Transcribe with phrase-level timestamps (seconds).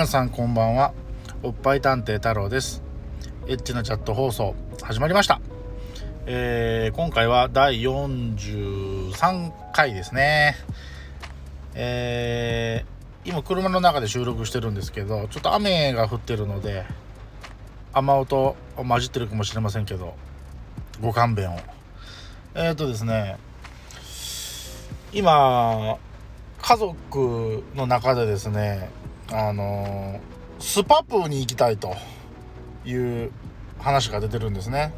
[0.00, 0.94] 皆さんこんばんは。
[1.42, 2.82] おっぱい探偵太郎です。
[3.46, 5.42] エッチなチャット放送始まりました。
[6.24, 10.56] えー、今回は第43回ですね。
[11.74, 16.86] えー、今車の中で収録してるんですけどちょっと雨が降ってるので
[17.92, 20.14] 雨音混じってるかもしれませんけど
[21.02, 21.58] ご勘弁を。
[22.54, 23.36] えっ、ー、とですね
[25.12, 25.98] 今
[26.62, 28.88] 家族の中でですね
[29.32, 30.20] あの
[30.58, 31.94] スパプーに行きたいと
[32.84, 33.30] いう
[33.78, 34.92] 話が出てるんですね。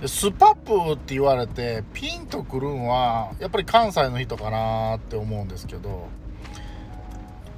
[0.00, 6.08] でスパプーって言われてピンとくるんはやっぱり関西の人かなって思うんですけど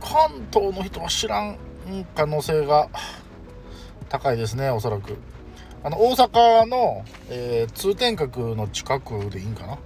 [0.01, 1.59] 関東の人は知らん
[2.15, 2.89] 可能性が
[4.09, 5.19] 高いですねおそらく。
[5.83, 9.79] あの大阪の、えー、通天閣の近くでいいんかな？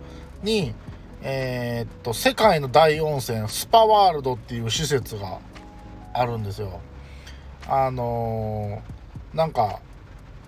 [0.43, 0.75] に
[1.23, 5.39] えー、っと世界の大温泉スパワールドっていう施設が
[6.15, 6.81] あるんですよ。
[7.69, 9.81] あのー、なんか、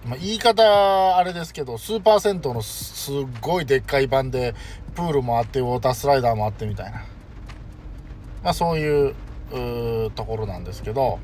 [0.06, 4.54] ま、言い方あれですけどスーパー銭湯のすっごいでっかい版で
[4.94, 7.04] プールもあってウォータースライダーもあってみたいな、
[8.44, 9.14] まあ、そういう
[10.14, 11.18] ところなんですけど、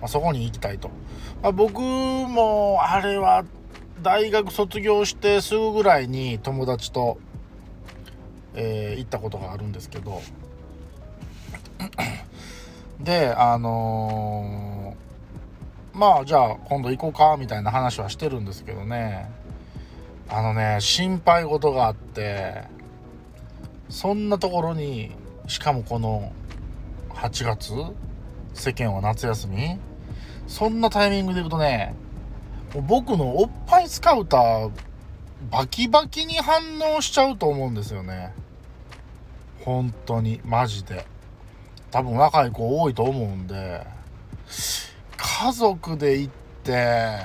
[0.00, 0.90] まあ、そこに行きたいと、
[1.42, 3.44] まあ、僕もあれは
[4.02, 7.18] 大学卒業してすぐぐらいに友達と
[8.54, 10.22] えー、行ったことがあるんですけど
[13.00, 19.30] であのー、まあじゃあ今度行こうかみたいな話はしてるんですけどね
[20.28, 22.62] あのね心配事があって
[23.88, 25.12] そんなところに
[25.46, 26.32] しかもこの
[27.10, 27.72] 8月
[28.54, 29.78] 世間は夏休み
[30.46, 31.94] そんなタイミングで行くとね
[32.88, 34.70] 僕のおっぱいスカウター
[35.50, 38.32] バキバキに反応しちゃうと思うんですよね。
[39.64, 41.06] 本当にマジで
[41.94, 43.86] 多分若い子多いと思うんで
[45.16, 46.32] 家族で行っ
[46.64, 47.18] て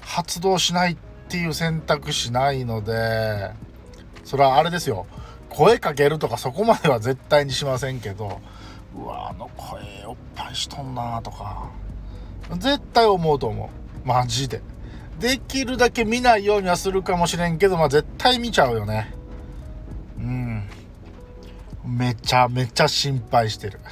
[0.00, 0.96] 発動しないっ
[1.28, 3.50] ていう選択肢ないので
[4.22, 5.06] それはあれですよ。
[5.48, 8.40] 声かけるとかそこまでは絶対にしませんけど
[8.94, 11.68] うわあの声おっぱいしとんなとか
[12.52, 13.68] 絶対思うと思
[14.04, 14.06] う。
[14.06, 14.62] マジで。
[15.18, 19.12] できるだけ見ないようにはするかもしれんけどまあ絶対見ちゃうよね。
[21.84, 23.80] めちゃめちゃ心配してる。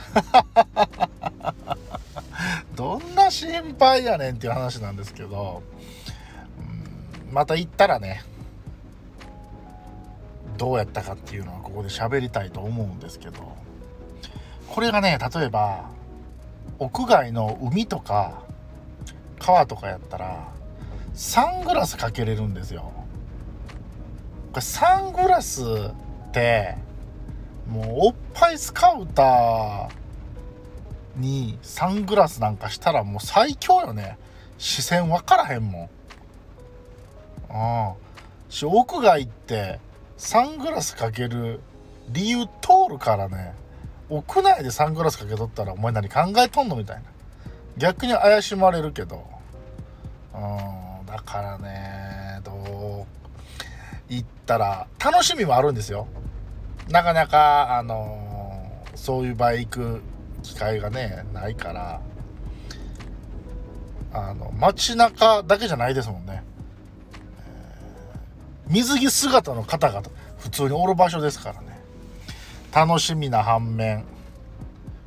[2.75, 5.63] どんな心配やねんっていう話なんですけど、
[7.33, 8.23] また行ったらね
[10.57, 13.57] どうやったかっていうのはここで喋りたいと思うんですけど
[14.69, 15.91] これがね例えば
[16.79, 18.43] 屋外の海とか
[19.39, 20.49] 川とかやったら
[21.15, 22.93] サングラスかけれるんですよ。
[24.53, 25.65] これサングラス
[26.29, 26.77] って
[27.69, 29.89] もうおっぱいスカウター
[31.17, 34.17] にサングラスなんかしたらもう最強よね。
[34.57, 35.91] 視線分からへんも
[37.51, 37.95] ん。
[37.95, 38.51] うん。
[38.51, 39.81] し屋外って
[40.17, 41.61] サングラスかける
[42.11, 43.55] 理由通るからね。
[44.09, 47.03] 屋内でサングラスかけとったらお前何考えとんのみたいな。
[47.77, 49.27] 逆に怪しまれるけど。
[50.35, 51.07] うん。
[51.07, 53.07] だからねどう
[54.09, 56.07] 行ったら楽しみもあるんですよ。
[56.91, 60.03] なかなかあの、そういう場合行く
[60.43, 62.01] 機会がねないから
[64.13, 66.43] あの街中だけじゃないですもんね、
[68.69, 70.03] 水着姿の方々
[70.39, 71.79] 普通におる場所ですからね。
[72.73, 74.05] 楽しみな反面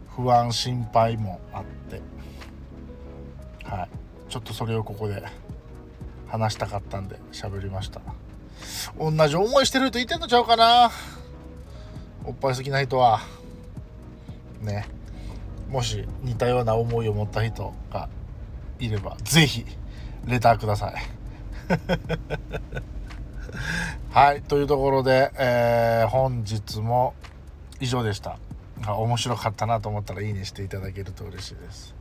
[0.10, 2.02] 不安心配もあって。
[3.64, 3.90] はい。
[4.30, 5.24] ちょっとそれをここで
[6.28, 8.02] 話したかったんで喋りました。
[9.00, 10.92] 同じ思いしてる人いてんのちゃうかな。
[12.26, 13.22] おっぱい好きな人は
[14.62, 14.88] ね
[15.70, 18.10] もし似たような思いを持った人が
[18.80, 19.66] いれば是非
[20.26, 21.22] レターください。
[24.12, 27.14] はいというところで、えー、本日も
[27.80, 28.38] 以上でした。
[28.86, 31.96] 面白かったなと思ったらいいねしていただけると嬉しいです。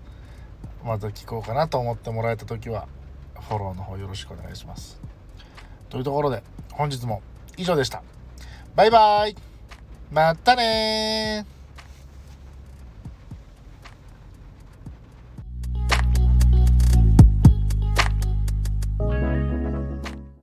[0.85, 2.89] また聞こうかなと思ってもらえた時は
[3.35, 5.01] フォローの方よろしくお願いします。
[5.89, 6.43] というところで
[6.73, 7.23] 本日も
[7.57, 8.03] 以上でした。
[8.75, 9.50] バイバーイ。
[10.11, 11.47] またね